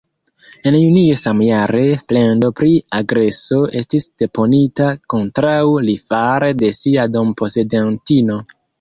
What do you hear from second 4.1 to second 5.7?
deponita kontraŭ